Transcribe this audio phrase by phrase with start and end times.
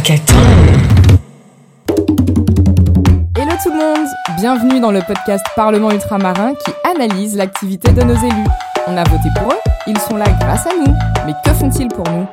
[0.00, 0.34] Hackathon.
[3.36, 4.06] Hello tout le monde
[4.38, 8.48] Bienvenue dans le podcast Parlement Ultramarin qui analyse l'activité de nos élus.
[8.86, 10.94] On a voté pour eux, ils sont là grâce à nous.
[11.26, 12.26] Mais que font-ils pour nous?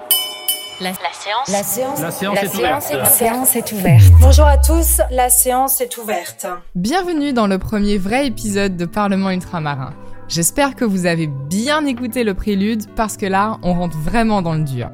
[0.79, 1.49] La, séance.
[1.49, 3.03] La séance, La séance la est séance ouverte.
[3.03, 4.13] la séance est ouverte.
[4.21, 6.47] Bonjour à tous, la séance est ouverte.
[6.73, 9.91] Bienvenue dans le premier vrai épisode de Parlement Ultramarin.
[10.29, 14.53] J'espère que vous avez bien écouté le prélude parce que là, on rentre vraiment dans
[14.53, 14.89] le dur.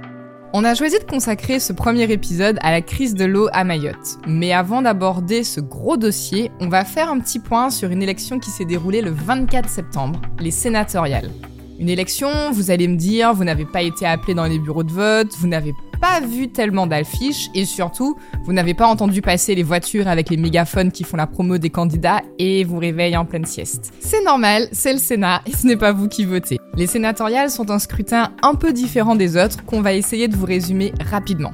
[0.55, 4.19] On a choisi de consacrer ce premier épisode à la crise de l'eau à Mayotte.
[4.27, 8.37] Mais avant d'aborder ce gros dossier, on va faire un petit point sur une élection
[8.37, 11.31] qui s'est déroulée le 24 septembre, les sénatoriales.
[11.79, 14.91] Une élection, vous allez me dire, vous n'avez pas été appelé dans les bureaux de
[14.91, 19.63] vote, vous n'avez pas vu tellement d'affiches et surtout, vous n'avez pas entendu passer les
[19.63, 23.45] voitures avec les mégaphones qui font la promo des candidats et vous réveillent en pleine
[23.45, 23.91] sieste.
[24.01, 26.59] C'est normal, c'est le Sénat et ce n'est pas vous qui votez.
[26.75, 30.47] Les sénatoriales sont un scrutin un peu différent des autres qu'on va essayer de vous
[30.47, 31.51] résumer rapidement.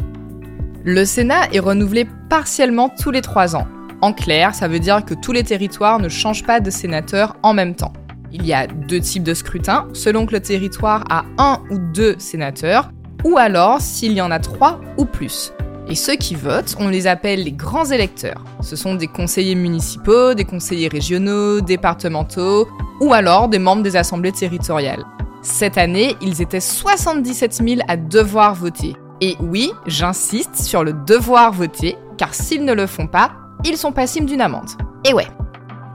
[0.85, 3.67] Le Sénat est renouvelé partiellement tous les trois ans.
[4.01, 7.53] En clair, ça veut dire que tous les territoires ne changent pas de sénateur en
[7.53, 7.91] même temps.
[8.31, 12.15] Il y a deux types de scrutins, selon que le territoire a un ou deux
[12.17, 12.91] sénateurs,
[13.25, 15.51] ou alors s'il y en a trois ou plus.
[15.89, 18.45] Et ceux qui votent, on les appelle les grands électeurs.
[18.61, 22.69] Ce sont des conseillers municipaux, des conseillers régionaux, départementaux,
[22.99, 25.05] ou alors des membres des assemblées territoriales.
[25.41, 28.95] Cette année, ils étaient 77 000 à devoir voter.
[29.21, 33.31] Et oui, j'insiste sur le devoir voter, car s'ils ne le font pas,
[33.63, 34.69] ils sont passibles d'une amende.
[35.05, 35.27] Et ouais.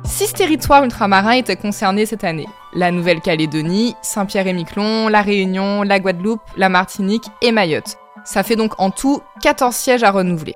[0.05, 2.49] Six territoires ultramarins étaient concernés cette année.
[2.75, 7.97] La Nouvelle-Calédonie, Saint-Pierre-et-Miquelon, La Réunion, la Guadeloupe, la Martinique et Mayotte.
[8.25, 10.55] Ça fait donc en tout 14 sièges à renouveler.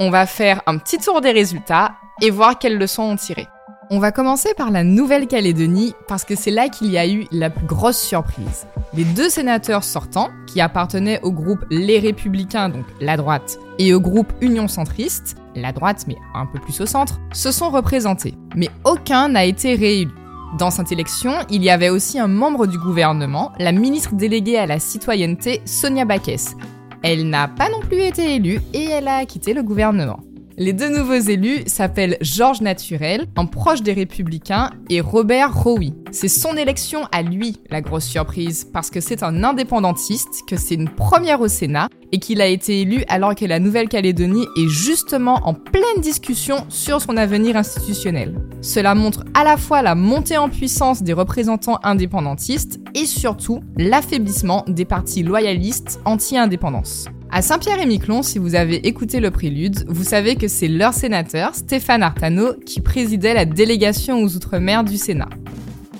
[0.00, 3.46] On va faire un petit tour des résultats et voir quelles leçons on tiré.
[3.88, 7.50] On va commencer par la Nouvelle-Calédonie parce que c'est là qu'il y a eu la
[7.50, 8.66] plus grosse surprise.
[8.94, 14.00] Les deux sénateurs sortants, qui appartenaient au groupe Les Républicains, donc la droite, et au
[14.00, 18.34] groupe Union Centriste, la droite mais un peu plus au centre, se sont représentés.
[18.56, 20.10] Mais aucun n'a été réélu.
[20.58, 24.66] Dans cette élection, il y avait aussi un membre du gouvernement, la ministre déléguée à
[24.66, 26.56] la citoyenneté, Sonia Baquès.
[27.04, 30.25] Elle n'a pas non plus été élue et elle a quitté le gouvernement.
[30.58, 35.92] Les deux nouveaux élus s'appellent Georges Naturel, un proche des Républicains, et Robert Rowy.
[36.12, 40.76] C'est son élection à lui, la grosse surprise, parce que c'est un indépendantiste, que c'est
[40.76, 45.40] une première au Sénat, et qu'il a été élu alors que la Nouvelle-Calédonie est justement
[45.44, 48.34] en pleine discussion sur son avenir institutionnel.
[48.62, 54.64] Cela montre à la fois la montée en puissance des représentants indépendantistes et surtout l'affaiblissement
[54.68, 57.08] des partis loyalistes anti-indépendance.
[57.36, 62.02] À Saint-Pierre-et-Miquelon, si vous avez écouté le prélude, vous savez que c'est leur sénateur, Stéphane
[62.02, 65.28] Artano, qui présidait la délégation aux Outre-mer du Sénat.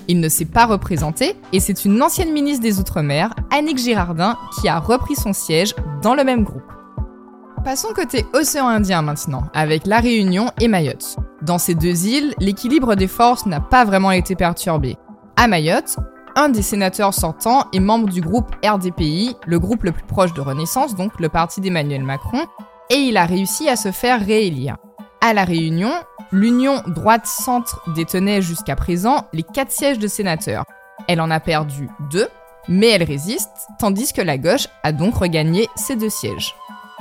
[0.07, 4.67] Il ne s'est pas représenté et c'est une ancienne ministre des Outre-mer, Annick Girardin, qui
[4.67, 6.63] a repris son siège dans le même groupe.
[7.63, 11.17] Passons côté océan Indien maintenant, avec La Réunion et Mayotte.
[11.43, 14.95] Dans ces deux îles, l'équilibre des forces n'a pas vraiment été perturbé.
[15.35, 15.97] À Mayotte,
[16.37, 20.41] un des sénateurs sortants est membre du groupe RDPI, le groupe le plus proche de
[20.41, 22.45] Renaissance, donc le parti d'Emmanuel Macron,
[22.91, 24.77] et il a réussi à se faire réélire.
[25.19, 25.91] À La Réunion,
[26.31, 30.63] l'Union droite-centre détenait jusqu'à présent les quatre sièges de sénateurs.
[31.07, 32.27] Elle en a perdu deux,
[32.67, 33.49] mais elle résiste,
[33.79, 36.55] tandis que la gauche a donc regagné ses deux sièges.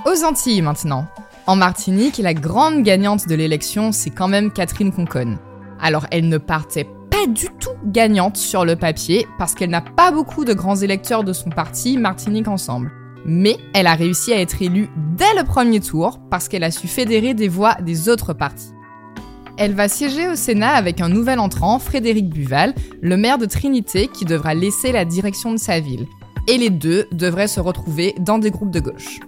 [0.07, 1.07] Aux Antilles maintenant.
[1.47, 5.39] En Martinique, la grande gagnante de l'élection, c'est quand même Catherine Conconne.
[5.79, 6.89] Alors elle ne partait
[7.27, 11.33] du tout gagnante sur le papier parce qu'elle n'a pas beaucoup de grands électeurs de
[11.33, 12.91] son parti Martinique Ensemble.
[13.25, 16.87] Mais elle a réussi à être élue dès le premier tour parce qu'elle a su
[16.87, 18.73] fédérer des voix des autres partis.
[19.59, 24.09] Elle va siéger au Sénat avec un nouvel entrant, Frédéric Buval, le maire de Trinité
[24.09, 26.07] qui devra laisser la direction de sa ville.
[26.47, 29.19] Et les deux devraient se retrouver dans des groupes de gauche.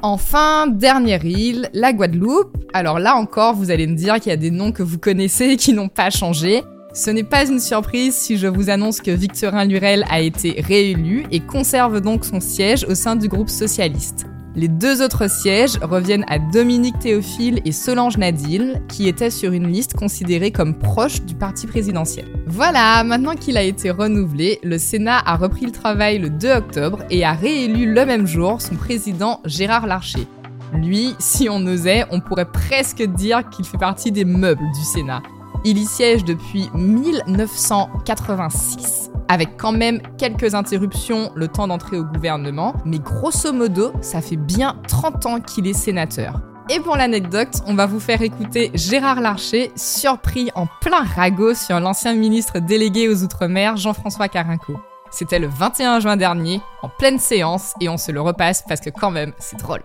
[0.00, 2.56] Enfin, dernière île, la Guadeloupe.
[2.72, 5.46] Alors là encore, vous allez me dire qu'il y a des noms que vous connaissez
[5.46, 6.62] et qui n'ont pas changé.
[6.96, 11.26] Ce n'est pas une surprise si je vous annonce que Victorin Lurel a été réélu
[11.32, 14.26] et conserve donc son siège au sein du groupe socialiste.
[14.54, 19.66] Les deux autres sièges reviennent à Dominique Théophile et Solange Nadil, qui étaient sur une
[19.66, 22.26] liste considérée comme proche du parti présidentiel.
[22.46, 27.00] Voilà, maintenant qu'il a été renouvelé, le Sénat a repris le travail le 2 octobre
[27.10, 30.28] et a réélu le même jour son président Gérard Larcher.
[30.72, 35.22] Lui, si on osait, on pourrait presque dire qu'il fait partie des meubles du Sénat.
[35.66, 42.74] Il y siège depuis 1986, avec quand même quelques interruptions le temps d'entrer au gouvernement,
[42.84, 46.42] mais grosso modo, ça fait bien 30 ans qu'il est sénateur.
[46.68, 51.80] Et pour l'anecdote, on va vous faire écouter Gérard Larcher, surpris en plein ragot sur
[51.80, 54.74] l'ancien ministre délégué aux Outre-mer, Jean-François Carinco.
[55.10, 58.90] C'était le 21 juin dernier, en pleine séance, et on se le repasse parce que
[58.90, 59.80] quand même, c'est drôle.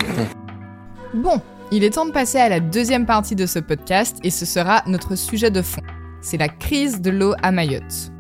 [1.15, 1.41] Bon,
[1.71, 4.83] il est temps de passer à la deuxième partie de ce podcast et ce sera
[4.87, 5.83] notre sujet de fond.
[6.21, 8.13] C'est la crise de l'eau à Mayotte.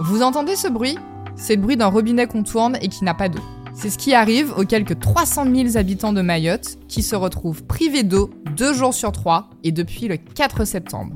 [0.00, 0.98] Vous entendez ce bruit?
[1.36, 3.42] C'est le bruit d'un robinet qu'on tourne et qui n'a pas d'eau.
[3.78, 8.04] C'est ce qui arrive aux quelques 300 000 habitants de Mayotte qui se retrouvent privés
[8.04, 11.14] d'eau deux jours sur trois et depuis le 4 septembre.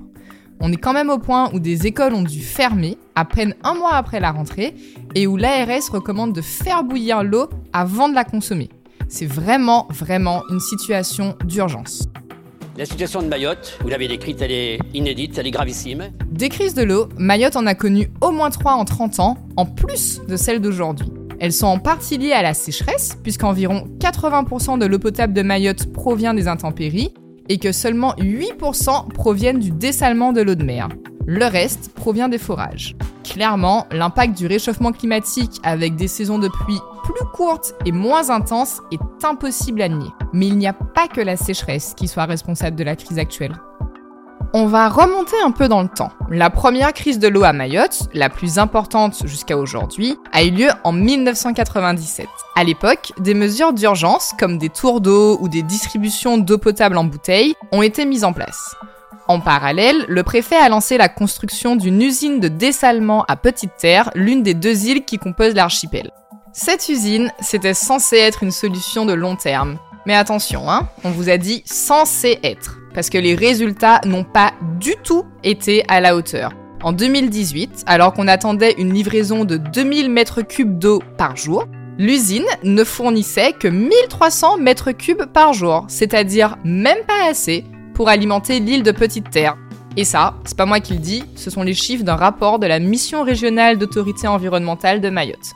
[0.60, 3.74] On est quand même au point où des écoles ont dû fermer à peine un
[3.74, 4.74] mois après la rentrée
[5.14, 8.68] et où l'ARS recommande de faire bouillir l'eau avant de la consommer.
[9.08, 12.08] C'est vraiment, vraiment une situation d'urgence.
[12.76, 16.10] La situation de Mayotte, vous l'avez décrite, elle est inédite, elle est gravissime.
[16.30, 19.64] Des crises de l'eau, Mayotte en a connu au moins trois en 30 ans, en
[19.64, 21.10] plus de celles d'aujourd'hui.
[21.40, 25.90] Elles sont en partie liées à la sécheresse, puisqu'environ 80% de l'eau potable de Mayotte
[25.90, 27.14] provient des intempéries,
[27.48, 30.88] et que seulement 8% proviennent du dessalement de l'eau de mer.
[31.26, 32.94] Le reste provient des forages.
[33.24, 38.82] Clairement, l'impact du réchauffement climatique avec des saisons de pluie plus courtes et moins intenses
[38.92, 40.10] est impossible à nier.
[40.32, 43.54] Mais il n'y a pas que la sécheresse qui soit responsable de la crise actuelle.
[44.52, 46.10] On va remonter un peu dans le temps.
[46.28, 50.68] La première crise de l'eau à Mayotte, la plus importante jusqu'à aujourd'hui, a eu lieu
[50.82, 52.26] en 1997.
[52.56, 57.04] À l'époque, des mesures d'urgence, comme des tours d'eau ou des distributions d'eau potable en
[57.04, 58.74] bouteille, ont été mises en place.
[59.28, 64.10] En parallèle, le préfet a lancé la construction d'une usine de dessalement à Petite Terre,
[64.16, 66.10] l'une des deux îles qui composent l'archipel.
[66.52, 69.78] Cette usine, c'était censé être une solution de long terme.
[70.06, 74.52] Mais attention, hein, on vous a dit censé être parce que les résultats n'ont pas
[74.78, 76.52] du tout été à la hauteur.
[76.82, 81.66] En 2018, alors qu'on attendait une livraison de 2000 mètres cubes d'eau par jour,
[81.98, 88.60] l'usine ne fournissait que 1300 mètres cubes par jour, c'est-à-dire même pas assez pour alimenter
[88.60, 89.58] l'île de Petite Terre.
[89.96, 92.66] Et ça, c'est pas moi qui le dis, ce sont les chiffres d'un rapport de
[92.66, 95.52] la mission régionale d'autorité environnementale de Mayotte.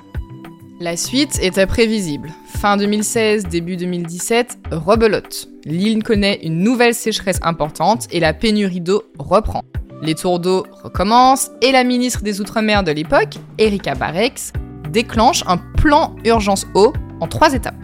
[0.84, 2.30] La suite était prévisible.
[2.44, 5.48] Fin 2016, début 2017, rebelote.
[5.64, 9.62] L'île connaît une nouvelle sécheresse importante et la pénurie d'eau reprend.
[10.02, 14.52] Les tours d'eau recommencent et la ministre des Outre-mer de l'époque, Erika Barex,
[14.90, 16.92] déclenche un plan urgence eau
[17.22, 17.82] en trois étapes.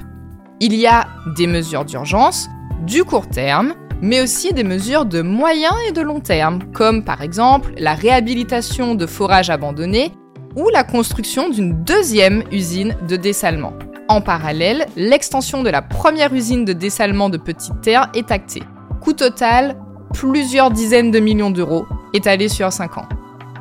[0.60, 1.08] Il y a
[1.38, 2.50] des mesures d'urgence,
[2.86, 7.22] du court terme, mais aussi des mesures de moyen et de long terme, comme par
[7.22, 10.12] exemple la réhabilitation de forages abandonnés
[10.56, 13.72] ou la construction d'une deuxième usine de dessalement.
[14.08, 18.62] En parallèle, l'extension de la première usine de dessalement de Petite Terre est actée.
[19.00, 19.76] Coût total,
[20.12, 23.08] plusieurs dizaines de millions d'euros, étalés sur 5 ans.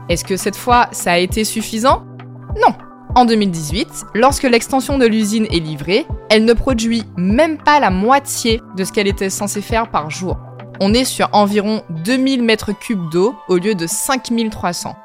[0.10, 2.04] Est-ce que cette fois, ça a été suffisant?
[2.60, 2.74] Non.
[3.16, 8.62] En 2018, lorsque l'extension de l'usine est livrée, elle ne produit même pas la moitié
[8.76, 10.38] de ce qu'elle était censée faire par jour.
[10.80, 14.96] On est sur environ 2000 mètres cubes d'eau au lieu de 5300.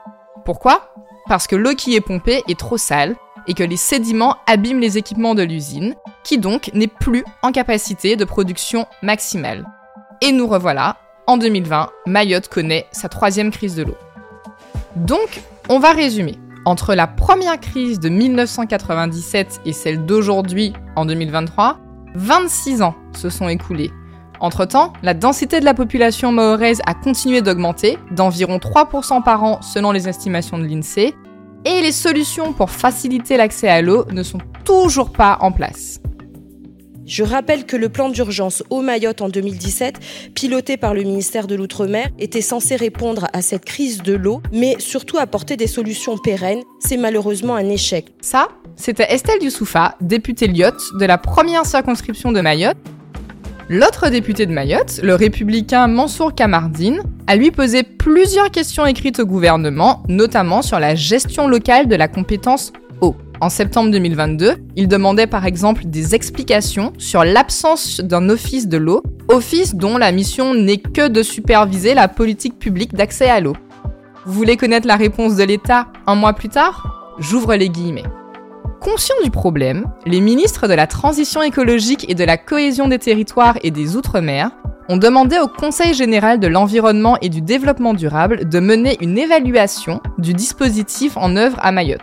[0.44, 0.93] Pourquoi?
[1.28, 3.16] Parce que l'eau qui est pompée est trop sale
[3.46, 8.16] et que les sédiments abîment les équipements de l'usine, qui donc n'est plus en capacité
[8.16, 9.66] de production maximale.
[10.20, 13.96] Et nous revoilà, en 2020, Mayotte connaît sa troisième crise de l'eau.
[14.96, 16.38] Donc, on va résumer.
[16.66, 21.78] Entre la première crise de 1997 et celle d'aujourd'hui, en 2023,
[22.14, 23.90] 26 ans se sont écoulés.
[24.40, 29.92] Entre-temps, la densité de la population mahoraise a continué d'augmenter, d'environ 3% par an selon
[29.92, 31.14] les estimations de l'INSEE,
[31.64, 36.00] et les solutions pour faciliter l'accès à l'eau ne sont toujours pas en place.
[37.06, 39.98] Je rappelle que le plan d'urgence au Mayotte en 2017,
[40.34, 44.76] piloté par le ministère de l'Outre-mer, était censé répondre à cette crise de l'eau, mais
[44.78, 46.62] surtout apporter des solutions pérennes.
[46.80, 48.06] C'est malheureusement un échec.
[48.22, 52.78] Ça, c'était Estelle Youssoufa, députée Lyotte de la première circonscription de Mayotte.
[53.70, 59.26] L'autre député de Mayotte, le républicain Mansour Kamardine, a lui posé plusieurs questions écrites au
[59.26, 63.16] gouvernement, notamment sur la gestion locale de la compétence eau.
[63.40, 69.02] En septembre 2022, il demandait par exemple des explications sur l'absence d'un office de l'eau,
[69.28, 73.56] office dont la mission n'est que de superviser la politique publique d'accès à l'eau.
[74.26, 77.14] Vous voulez connaître la réponse de l'État un mois plus tard?
[77.18, 78.04] J'ouvre les guillemets.
[78.84, 83.56] Conscients du problème, les ministres de la Transition écologique et de la cohésion des territoires
[83.62, 84.50] et des Outre-mer
[84.90, 90.02] ont demandé au Conseil général de l'environnement et du développement durable de mener une évaluation
[90.18, 92.02] du dispositif en œuvre à Mayotte.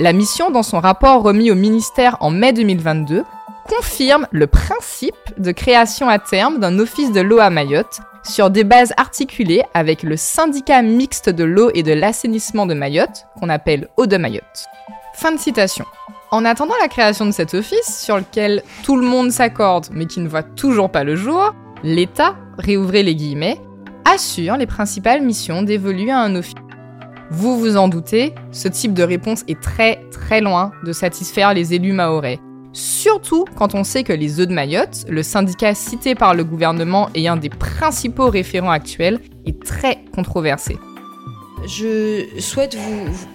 [0.00, 3.22] La mission, dans son rapport remis au ministère en mai 2022,
[3.68, 8.64] confirme le principe de création à terme d'un office de l'eau à Mayotte sur des
[8.64, 13.86] bases articulées avec le syndicat mixte de l'eau et de l'assainissement de Mayotte, qu'on appelle
[13.96, 14.66] Eau de Mayotte.
[15.14, 15.86] Fin de citation.
[16.30, 20.20] En attendant la création de cet office, sur lequel tout le monde s'accorde mais qui
[20.20, 23.60] ne voit toujours pas le jour, L'État, réouvrez les guillemets,
[24.04, 26.54] assure les principales missions dévolues à un office.
[27.30, 31.74] Vous vous en doutez, ce type de réponse est très très loin de satisfaire les
[31.74, 32.38] élus mahorais.
[32.72, 37.08] Surtout quand on sait que les œufs de Mayotte, le syndicat cité par le gouvernement
[37.14, 40.78] et un des principaux référents actuels, est très controversé.
[41.64, 42.76] Je souhaite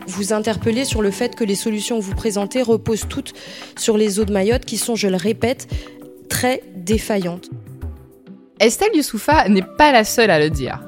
[0.08, 3.34] vous, interpeller sur le fait que les solutions que vous présentez reposent toutes
[3.78, 5.68] sur les eaux de Mayotte qui sont, je le répète,
[6.30, 7.50] très défaillantes.
[8.60, 10.80] Estelle Youssoufa n'est pas la seule à le dire.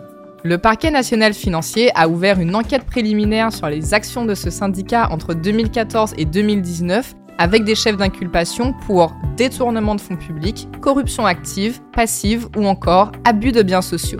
[0.43, 5.07] Le parquet national financier a ouvert une enquête préliminaire sur les actions de ce syndicat
[5.09, 11.81] entre 2014 et 2019 avec des chefs d'inculpation pour détournement de fonds publics, corruption active,
[11.93, 14.19] passive ou encore abus de biens sociaux.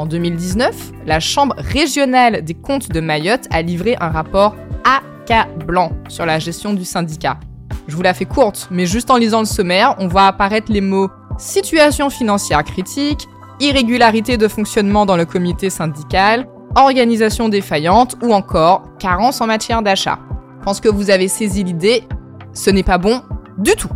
[0.00, 6.24] En 2019, la Chambre régionale des comptes de Mayotte a livré un rapport accablant sur
[6.24, 7.38] la gestion du syndicat.
[7.86, 10.80] Je vous la fais courte, mais juste en lisant le sommaire, on voit apparaître les
[10.80, 13.28] mots situation financière critique,
[13.60, 20.18] irrégularité de fonctionnement dans le comité syndical, organisation défaillante ou encore carence en matière d'achat.
[20.60, 22.04] Je pense que vous avez saisi l'idée,
[22.54, 23.20] ce n'est pas bon
[23.58, 23.90] du tout.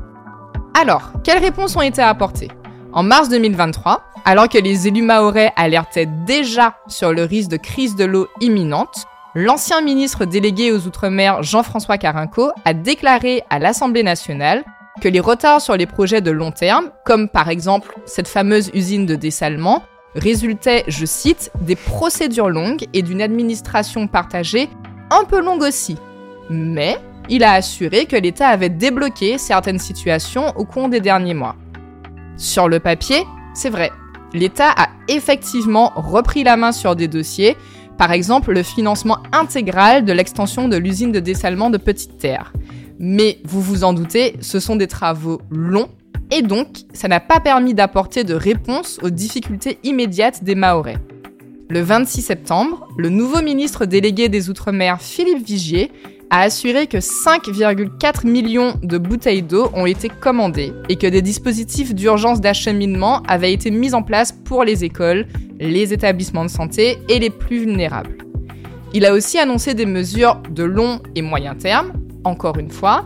[0.79, 2.51] Alors, quelles réponses ont été apportées?
[2.95, 7.97] En mars 2023, alors que les élus maorais alertaient déjà sur le risque de crise
[7.97, 14.63] de l'eau imminente, l'ancien ministre délégué aux Outre-mer Jean-François Carinco a déclaré à l'Assemblée nationale
[15.01, 19.07] que les retards sur les projets de long terme, comme par exemple cette fameuse usine
[19.07, 19.83] de dessalement,
[20.15, 24.69] résultaient, je cite, des procédures longues et d'une administration partagée
[25.11, 25.97] un peu longue aussi.
[26.49, 26.97] Mais
[27.29, 31.57] il a assuré que l'État avait débloqué certaines situations au cours des derniers mois.
[32.37, 33.25] Sur le papier,
[33.55, 33.93] c'est vrai,
[34.33, 37.57] l'État a effectivement repris la main sur des dossiers,
[37.97, 42.53] par exemple le financement intégral de l'extension de l'usine de dessalement de Petite Terre.
[42.99, 45.89] Mais vous vous en doutez, ce sont des travaux longs
[46.33, 50.99] et donc ça n'a pas permis d'apporter de réponse aux difficultés immédiates des Mahorais.
[51.71, 55.91] Le 26 septembre, le nouveau ministre délégué des Outre-mer, Philippe Vigier,
[56.35, 61.95] a assuré que 5,4 millions de bouteilles d'eau ont été commandées et que des dispositifs
[61.95, 65.29] d'urgence d'acheminement avaient été mis en place pour les écoles,
[65.61, 68.19] les établissements de santé et les plus vulnérables.
[68.95, 71.93] Il a aussi annoncé des mesures de long et moyen terme,
[72.25, 73.05] encore une fois,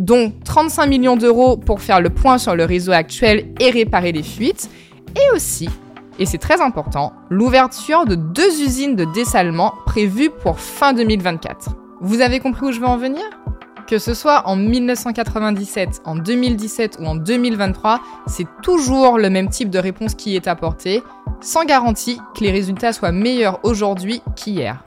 [0.00, 4.24] dont 35 millions d'euros pour faire le point sur le réseau actuel et réparer les
[4.24, 4.68] fuites,
[5.14, 5.68] et aussi,
[6.18, 11.85] et c'est très important, l'ouverture de deux usines de dessalement prévues pour fin 2024.
[12.00, 13.24] Vous avez compris où je veux en venir?
[13.86, 19.70] Que ce soit en 1997, en 2017 ou en 2023, c'est toujours le même type
[19.70, 21.02] de réponse qui est apportée,
[21.40, 24.84] sans garantie que les résultats soient meilleurs aujourd'hui qu'hier.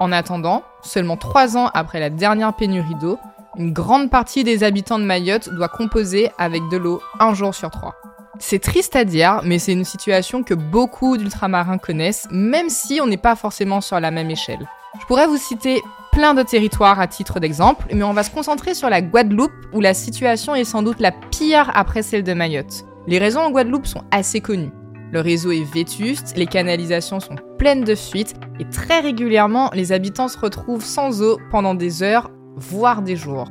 [0.00, 3.18] En attendant, seulement trois ans après la dernière pénurie d'eau,
[3.56, 7.70] une grande partie des habitants de Mayotte doit composer avec de l'eau un jour sur
[7.70, 7.94] trois.
[8.40, 13.06] C'est triste à dire, mais c'est une situation que beaucoup d'ultramarins connaissent, même si on
[13.06, 14.66] n'est pas forcément sur la même échelle.
[15.00, 15.80] Je pourrais vous citer
[16.12, 19.80] plein de territoires à titre d'exemple, mais on va se concentrer sur la Guadeloupe, où
[19.80, 22.84] la situation est sans doute la pire après celle de Mayotte.
[23.06, 24.70] Les raisons en Guadeloupe sont assez connues.
[25.10, 30.28] Le réseau est vétuste, les canalisations sont pleines de fuites, et très régulièrement, les habitants
[30.28, 33.48] se retrouvent sans eau pendant des heures, voire des jours.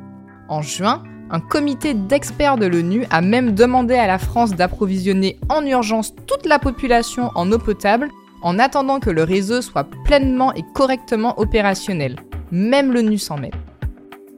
[0.48, 5.66] En juin, un comité d'experts de l'ONU a même demandé à la France d'approvisionner en
[5.66, 8.08] urgence toute la population en eau potable
[8.42, 12.16] en attendant que le réseau soit pleinement et correctement opérationnel.
[12.52, 13.54] Même l'ONU s'en mêle.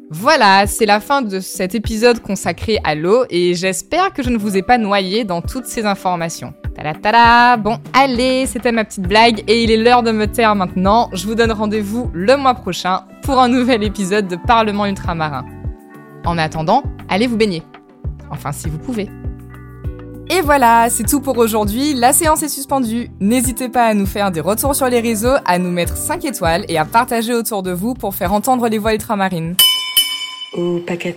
[0.09, 4.39] Voilà, c'est la fin de cet épisode consacré à l'eau et j'espère que je ne
[4.39, 6.55] vous ai pas noyé dans toutes ces informations.
[6.77, 11.11] Tada Bon, allez, c'était ma petite blague et il est l'heure de me taire maintenant.
[11.13, 15.45] Je vous donne rendez-vous le mois prochain pour un nouvel épisode de Parlement ultramarin.
[16.25, 17.65] En attendant, allez vous baigner.
[18.31, 19.09] Enfin, si vous pouvez.
[20.31, 21.95] Et voilà, c'est tout pour aujourd'hui.
[21.95, 23.11] La séance est suspendue.
[23.21, 26.65] N'hésitez pas à nous faire des retours sur les réseaux, à nous mettre 5 étoiles
[26.69, 29.55] et à partager autour de vous pour faire entendre les voix ultramarines.
[30.55, 31.15] Au paquet